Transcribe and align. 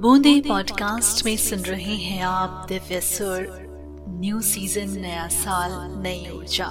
बूंदे 0.00 0.42
पॉडकास्ट 0.48 1.24
में 1.24 1.36
सुन 1.36 1.58
रहे 1.58 1.94
हैं 1.94 2.22
आप 2.22 2.66
दिव्य 2.68 3.00
सुर। 3.00 3.46
न्यू 4.08 4.40
सीज़न 4.40 5.00
नया 5.00 5.28
साल 5.28 6.02
नई 6.02 6.30
ऊर्जा। 6.36 6.66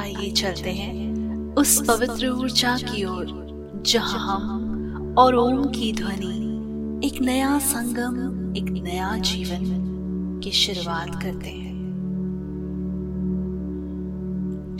आइए 0.00 0.30
चलते 0.30 0.70
हैं 0.70 1.54
उस 1.54 1.82
पवित्र 1.88 2.28
ऊर्जा 2.28 2.76
की 2.76 3.04
ओर 3.04 3.26
जहाँ 3.86 4.40
हम 4.40 5.14
और 5.18 5.34
ओम 5.34 5.64
की 5.64 5.92
ध्वनि 5.92 7.06
एक 7.06 7.20
नया 7.20 7.58
संगम 7.58 8.56
एक 8.56 8.82
नया 8.82 9.16
जीवन 9.16 10.40
की 10.44 10.50
शुरुआत 10.50 11.22
करते 11.22 11.48
हैं। 11.48 11.72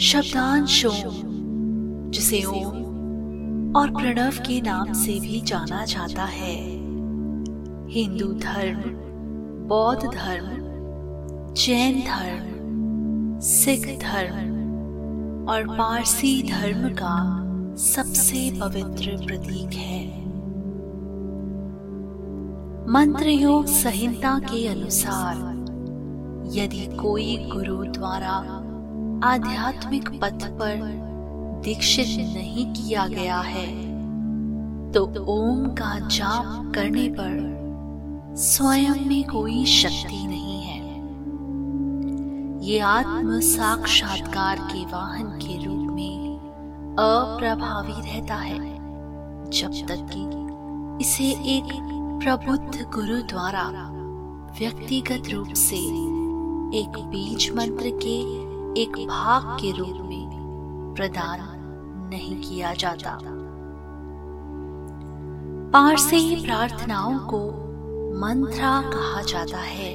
शब्दांश 0.01 0.87
ओम 0.87 2.11
जिसे 2.11 2.45
ओम 2.45 2.82
और 3.77 3.91
प्रणव 3.91 4.31
के 4.31 4.61
नाम 4.61 4.93
से 4.93 5.21
भी 5.21 5.41
जाना 5.41 5.85
जाता 5.85 6.25
है। 6.25 6.57
हिंदू 7.91 8.27
धर्म, 8.33 8.81
बौद्ध 9.69 10.03
धर्म, 10.03 10.49
जैन 11.55 12.01
धर्म, 12.01 13.41
सिख 13.41 13.87
धर्म 14.01 14.51
और 15.49 15.67
पारसी 15.79 16.43
धर्म 16.43 16.89
का 16.89 17.17
सबसे 17.77 18.61
पवित्र 18.61 19.27
प्रतीक 19.27 19.73
है। 19.73 20.21
मंत्र 22.89 23.29
योग 23.29 23.67
संहिता 23.67 24.39
के 24.39 24.67
अनुसार, 24.69 25.37
यदि 26.53 26.87
कोई 26.97 27.37
गुरु 27.53 27.85
द्वारा 27.85 28.35
आध्यात्मिक 29.29 30.09
पथ 30.09 30.45
पर 30.45 31.12
दीक्षित 31.65 32.19
नहीं 32.35 32.67
किया 32.73 33.07
गया 33.07 33.41
है। 33.41 33.67
तो 34.93 35.05
ओम 35.33 35.67
का 35.75 35.99
जाप 36.09 36.73
करने 36.75 37.09
पर 37.11 38.35
स्वयं 38.39 39.07
में 39.07 39.25
कोई 39.25 39.65
शक्ति 39.65 40.27
नहीं 40.27 40.61
है। 40.63 40.81
ये 42.67 42.79
आत्म 42.79 43.41
साक्षात्कार 43.41 44.59
के 44.73 44.85
वाहन 44.87 45.31
के 45.39 45.65
रूप 45.65 45.91
में 45.95 46.39
अप्रभावी 46.99 48.01
रहता 48.03 48.35
है, 48.35 48.59
जब 49.51 49.87
तक 49.89 50.07
कि 50.13 51.05
इसे 51.05 51.25
एक 51.57 51.73
प्रबुद्ध 52.23 52.83
गुरु 52.95 53.23
द्वारा 53.23 53.65
व्यक्तिगत 54.59 55.31
रूप 55.31 55.53
से 55.59 55.77
एक 56.79 56.99
बीज 57.11 57.51
मंत्र 57.57 57.91
के 58.05 58.19
एक 58.83 59.07
भाग 59.09 59.57
के 59.61 59.71
रूप 59.79 59.97
में 60.01 60.95
प्रदान 60.97 61.41
नहीं 62.13 62.37
किया 62.41 62.75
जाता। 62.75 63.19
पारसी 65.73 66.45
प्रार्थनाओं 66.45 67.19
को 67.19 67.39
मंत्रा 68.21 68.81
कहा 68.83 69.23
जाता 69.23 69.59
है, 69.59 69.93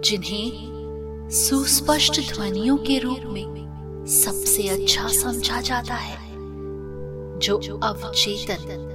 जिन्हें 0.00 1.30
सुस्पष्ट 1.30 2.20
ध्वनियों 2.34 2.76
के 2.76 2.98
रूप 2.98 3.20
में 3.24 4.06
सबसे 4.08 4.68
अच्छा 4.68 5.08
समझा 5.08 5.60
जाता 5.60 5.94
है, 5.94 6.18
जो 7.38 7.78
अवचेतन, 7.78 8.86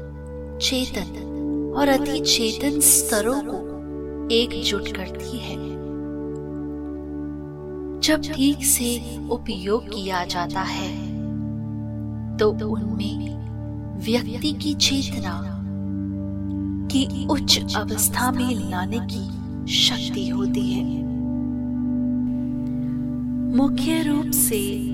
चेतन 0.62 1.74
और 1.78 1.88
अति 1.88 2.20
चेतन 2.20 2.80
स्तरों 2.80 3.42
को 3.46 3.58
एकजुट 4.32 4.88
करती 4.88 5.38
है। 5.38 5.56
जब 8.00 8.22
ठीक 8.36 8.64
से 8.66 9.20
उपयोग 9.30 9.86
किया 9.86 10.24
जाता 10.26 10.62
है 10.62 11.13
तो 12.40 12.52
उनमें 12.52 13.34
व्यक्ति 14.00 14.52
की 14.54 14.74
चेतना 14.74 15.60
की 16.92 17.28
उच्च 17.28 17.76
अवस्था 17.76 18.32
में 18.32 18.70
लाने 18.70 19.00
की 19.04 19.68
शक्ति 19.74 20.30
होती 20.30 20.72
है। 20.72 21.04
मुख्य 23.56 24.04
रूप 24.04 24.32
से 24.32 24.90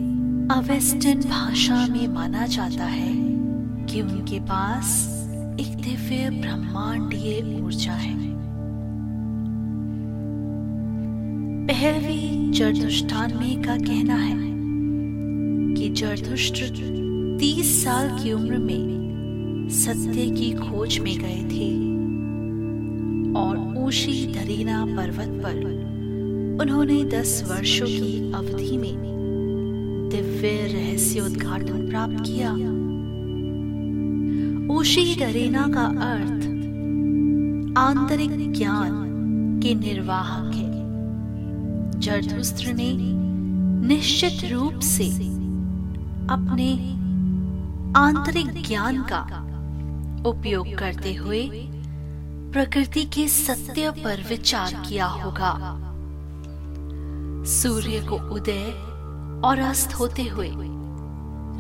अवेस्टर्न 0.52 1.20
भाषा 1.30 1.88
में 1.88 2.08
माना 2.08 2.48
जाता 2.48 2.86
है 2.86 3.14
कि 3.86 4.02
उनके 4.02 4.40
पास 4.40 5.08
एक 5.60 5.76
दिव्य 5.76 6.30
ब्रह्मांडीय 6.42 7.62
ऊर्जा 7.62 7.92
है। 7.92 8.18
पहलवी 11.68 12.52
जरदुष्टान 12.52 13.38
में 13.38 13.62
का 13.62 13.78
कहना 13.78 14.16
है 14.16 14.38
कि 15.76 15.90
जरदुष्ट 15.90 16.54
तीस 17.40 17.84
साल 17.84 18.24
की 18.24 18.32
उम्र 18.34 18.58
में 18.58 19.68
सत्य 19.72 20.30
की 20.30 20.52
खोज 20.54 21.00
में 21.00 21.20
गए 21.20 21.44
थे 21.52 21.70
और 23.40 23.78
ऊशी 23.78 24.28
दरीना 24.28 24.86
पर्वत 24.86 25.44
पर 25.44 25.64
उन्होंने 26.62 27.04
दस 27.04 27.44
वर्षों 27.52 27.86
की 27.86 28.32
अवधि 28.32 28.78
में 28.78 28.96
दिव्य 30.12 30.50
रहस्योद्घाटन 30.50 31.90
प्राप्त 31.90 32.24
किया। 32.26 32.52
ऊशी 34.78 35.16
दरीना 35.16 35.68
का 35.68 35.86
अर्थ 35.86 36.46
आंतरिक 37.78 38.52
ज्ञान 38.54 39.60
के 39.64 39.74
निर्वाहक 39.76 40.56
है। 40.56 40.70
जरथुस्त्र 42.00 42.74
ने 42.74 42.94
निश्चित 43.88 44.52
रूप 44.52 44.80
से 44.80 45.08
अपने 46.30 46.99
आंतरिक 47.98 48.68
ज्ञान 48.68 49.02
का 49.02 49.20
उपयोग 50.30 50.78
करते 50.78 51.14
हुए 51.14 51.50
प्रकृति 52.54 53.04
के 53.06 53.28
सत्य 53.28 53.92
पर 53.92 54.24
विचार 54.30 54.74
किया 54.90 55.06
होगा। 55.06 55.54
सूर्य 57.46 58.00
को 58.00 58.16
उदय 58.16 58.72
और 59.48 59.60
अस्त 59.60 59.94
होते 59.94 60.24
हुए, 60.24 60.50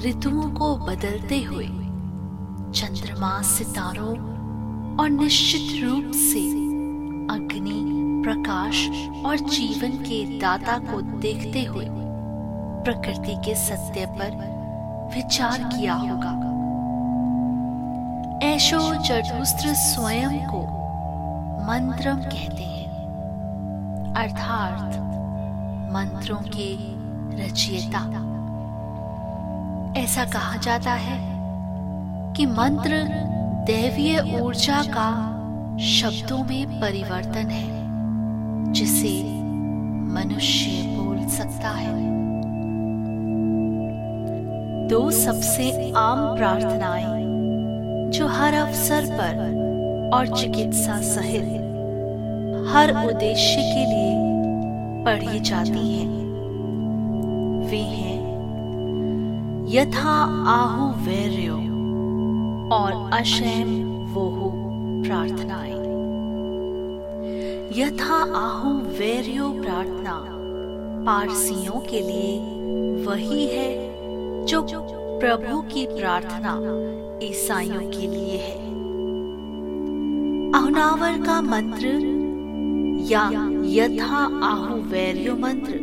ऋतुओं 0.05 0.51
को 0.51 0.75
बदलते 0.77 1.41
हुए, 1.43 1.65
चंद्रमा 2.73 3.41
सितारों 3.41 4.17
और 4.97 5.09
निश्चित 5.09 5.83
रूप 5.83 6.11
से 6.11 6.47
अग्नि, 7.35 7.81
प्रकाश 8.23 8.87
और 9.25 9.39
जीवन 9.49 9.91
के 9.91 10.39
दाता 10.39 10.77
को 10.77 11.01
देखते 11.01 11.63
हुए 11.63 11.85
प्रकृति 12.83 13.35
के 13.35 13.55
सत्य 13.55 14.05
पर 14.05 14.58
विचार 15.15 15.63
किया 15.63 15.93
होगा। 15.93 16.49
ऐशो 18.43 18.95
जटुस्त्र 18.95 19.73
स्वयं 19.73 20.39
को 20.47 20.61
मंत्रम 21.65 22.15
कहते 22.15 22.63
हैं। 22.63 22.79
अर्थात 24.17 24.95
मंत्रों 25.93 26.37
के 26.37 26.75
रचयिता। 27.43 27.99
ऐसा 30.01 30.25
कहा 30.25 30.57
जाता 30.57 30.93
है 30.93 31.19
कि 32.33 32.45
मंत्र 32.45 33.03
दैवीय 33.67 34.39
ऊर्जा 34.41 34.81
का 34.83 35.09
शब्दों 35.77 36.43
में 36.43 36.79
परिवर्तन 36.81 37.49
है, 37.49 37.67
जिसे 38.73 39.41
मनुष्य 40.13 40.97
बोल 40.97 41.27
सकता 41.27 41.69
है। 41.69 42.09
दो 44.89 44.99
सबसे 45.11 45.91
आम 45.97 46.19
प्रार्थनाएँ, 46.35 47.25
जो 48.11 48.27
हर 48.27 48.53
अवसर 48.53 49.05
पर 49.11 50.11
और 50.13 50.27
चिकित्सा 50.27 50.99
सहित 51.01 51.43
हर 52.69 52.91
उद्देश्य 53.05 53.55
के 53.55 53.83
लिए 53.85 55.03
पढ़ी 55.05 55.39
जाती 55.39 55.87
हैं। 55.91 56.07
वे 57.69 57.77
हैं, 57.77 58.17
यथा 59.71 60.15
आहु 60.53 60.87
वैर्यो 61.05 61.55
और 62.75 63.09
अशैम 63.19 63.69
वोहु 64.13 64.49
प्रार्थनाएँ। 65.03 65.77
यथा 67.77 68.17
आहु 68.39 68.73
वैर्यो 68.99 69.51
प्रार्थना 69.61 70.17
पारसियों 71.05 71.79
के 71.81 72.01
लिए 72.01 72.37
वही 73.05 73.45
है 73.47 73.88
जो 74.49 74.61
प्रभु 75.19 75.61
की 75.61 75.85
प्रार्थना 75.87 76.53
ईसाइयों 77.23 77.81
के 77.81 78.07
लिए 78.07 78.37
है। 78.37 78.57
अहुनावर 80.51 81.21
का 81.25 81.41
मंत्र 81.41 81.87
या 83.11 83.23
यथा 83.65 84.21
आहु 84.45 84.75
वैर्य 84.75 85.33
मंत्र, 85.33 85.79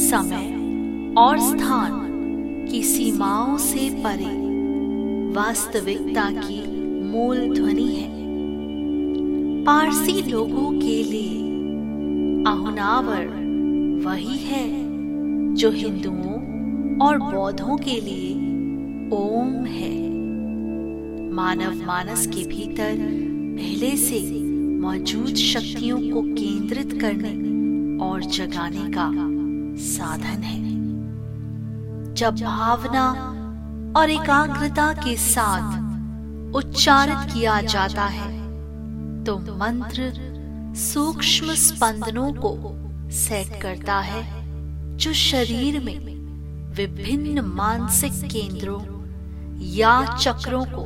समय 0.00 0.48
और 1.18 1.38
स्थान 1.38 2.66
की 2.70 2.82
सीमाओं 2.82 3.56
से 3.58 3.88
परे 4.04 4.32
वास्तविकता 5.32 6.30
की 6.30 6.60
मूल 7.02 7.48
ध्वनि 7.54 7.88
है। 7.92 8.08
पारसी 9.64 10.22
लोगों 10.22 10.70
के 10.72 11.02
लिए 11.02 11.38
अहुनावर 12.46 13.26
वही 14.04 14.38
है 14.38 14.68
जो 15.54 15.70
हिंदुओं 15.70 16.39
और 17.00 17.18
बौद्धों 17.20 17.76
के 17.78 18.00
लिए 18.00 18.32
ओम 19.14 19.66
है। 19.66 19.92
मानव 21.34 21.84
मानस 21.86 22.26
के 22.26 22.44
भीतर 22.48 22.96
पहले 23.56 23.96
से 23.96 24.20
मौजूद 24.80 25.34
शक्तियों 25.36 25.98
को 26.10 26.22
केंद्रित 26.24 27.00
करने 27.00 27.32
और 28.04 28.22
जगाने 28.22 28.90
का 28.92 29.08
साधन 29.84 30.42
है। 30.42 30.58
जब 32.14 32.34
भावना 32.36 33.06
और 33.96 34.10
एकाग्रता 34.10 34.92
के 34.94 35.16
साथ 35.18 36.54
उच्चारित 36.56 37.32
किया 37.32 37.60
जाता 37.62 38.04
है 38.08 38.28
तो 39.24 39.38
मंत्र 39.56 40.12
सूक्ष्म 40.78 41.54
स्पंदनों 41.56 42.32
को 42.34 42.56
सेट 43.14 43.60
करता 43.62 43.98
है, 44.00 44.22
जो 44.96 45.12
शरीर 45.12 45.80
में 45.84 46.09
विभिन्न 46.76 47.40
मानसिक 47.40 48.12
केंद्रों 48.32 48.80
या 49.60 49.94
चक्रों 50.16 50.64
को 50.64 50.84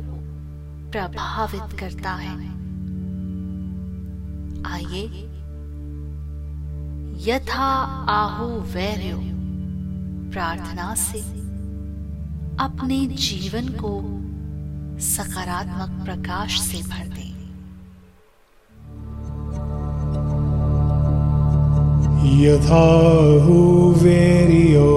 प्रभावित 0.91 1.79
करता 1.79 2.13
है। 2.13 2.35
आइए, 4.65 5.03
यथा 7.27 7.69
आहु 8.11 8.47
वैर्यो, 8.73 9.19
प्रार्थना 10.31 10.93
से 10.95 11.21
अपने 12.59 12.99
जीवन 13.07 13.67
को 13.83 13.93
सकारात्मक 15.05 16.03
प्रकाश 16.05 16.59
से 16.61 16.81
भर 16.89 17.07
दें। 17.07 17.33
यथाहुवेर्यो 23.55 24.94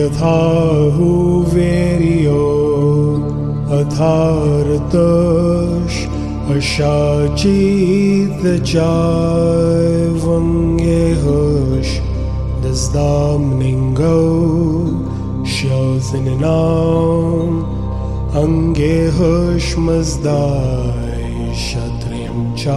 यथा 0.01 0.37
हुवेर्य 0.97 2.29
अथार्तश 3.79 5.95
अशाचिद 6.55 8.41
च 8.71 8.73
वङ्गे 10.23 11.03
हश 11.23 11.89
दस्दाम् 12.65 13.49
क्षत्रियं 21.53 22.39
च 22.57 22.67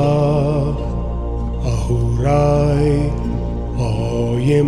अहोराय 1.72 2.90
राय 3.78 4.62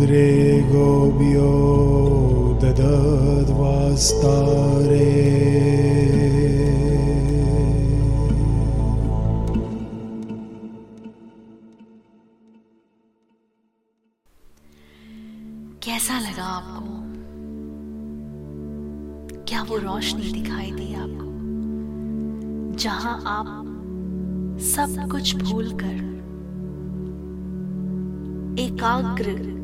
ओयिन्द्रे 0.00 0.60
गोभ्यो 0.72 1.48
ददद्वास्तारे। 2.62 3.88
कैसा 15.82 16.18
लगा 16.20 16.44
आपको? 16.44 16.94
क्या 19.44 19.62
वो 19.62 19.76
रोशनी 19.76 20.32
दिखाई 20.32 20.70
दी 20.70 20.94
आपको? 20.94 21.28
जहाँ 22.78 23.16
आप 23.26 23.48
सब 24.64 25.08
कुछ 25.12 25.36
भूलकर 25.36 25.96
एकाग्र 28.60 29.59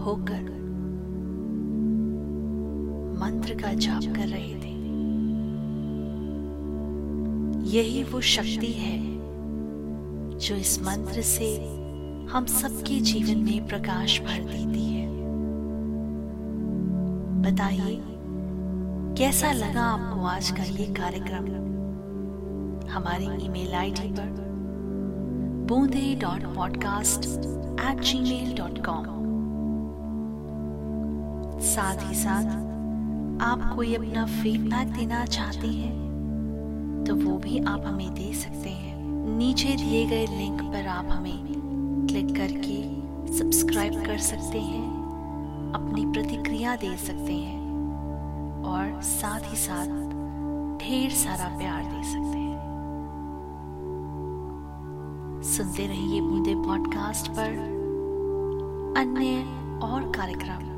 होकर 0.00 0.42
मंत्र 3.20 3.54
का 3.54 3.72
जाप 3.74 4.02
कर 4.02 4.28
रहे 4.28 4.54
थे। 4.54 4.70
यही 7.70 8.04
वो 8.04 8.20
शक्ति 8.20 8.66
है 8.66 9.20
जो 10.38 10.54
इस 10.54 10.82
मंत्र 10.82 11.22
से 11.22 11.56
हम 12.30 12.46
सबके 12.46 13.00
जीवन 13.00 13.42
में 13.42 13.66
प्रकाश 13.66 14.20
भर 14.20 14.42
देती 14.42 14.84
है। 14.84 15.10
बताइए, 17.42 18.02
कैसा 19.18 19.52
लगा 19.52 19.82
आपको 19.82 20.20
आज 20.20 20.50
का 20.50 20.62
ये 20.62 20.86
कार्यक्रम? 20.86 21.46
हमारे 22.90 23.24
ईमेल 23.24 23.74
आईडी 23.74 24.12
पर 24.12 24.36
Boonde 25.68 26.14
dot 26.14 26.54
podcast 26.54 27.24
at 27.80 28.00
Gmail 28.20 28.56
dot 28.56 28.84
com 28.86 29.19
साथ 31.60 32.08
ही 32.08 32.14
साथ 32.14 32.44
आप 33.42 33.72
कोई 33.76 33.94
अपना 33.94 34.24
फीडबैक 34.26 34.92
देना 34.92 35.24
चाहते 35.26 35.66
हैं 35.66 37.04
तो 37.06 37.14
वो 37.16 37.36
भी 37.38 37.58
आप 37.58 37.82
हमें 37.86 38.14
दे 38.14 38.32
सकते 38.34 38.70
हैं। 38.70 38.96
नीचे 39.38 39.74
दिए 39.76 40.04
गए 40.06 40.26
लिंक 40.28 40.62
पर 40.62 40.86
आप 40.86 41.06
हमें 41.10 42.06
क्लिक 42.08 42.34
करके 42.36 42.78
सब्सक्राइब 43.38 43.94
कर 44.06 44.18
सकते 44.18 44.58
हैं, 44.58 44.88
अपनी 45.74 46.04
प्रतिक्रिया 46.06 46.74
दे 46.76 46.96
सकते 46.96 47.32
हैं, 47.32 47.60
और 48.64 49.00
साथ 49.02 49.50
ही 49.50 49.56
साथ 49.56 49.86
ढेर 50.78 51.10
सारा 51.16 51.48
प्यार 51.58 51.84
दे 51.84 52.02
सकते 52.04 52.38
हैं। 52.38 52.58
सुनते 55.46 55.86
रहिए 55.86 56.20
बूंदे 56.20 56.54
पॉडकास्ट 56.56 57.30
पर 57.30 57.54
अन्य 58.98 59.44
और 59.86 60.10
कार्यक्रम। 60.12 60.69